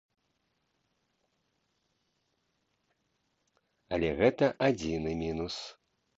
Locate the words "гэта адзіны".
4.23-5.11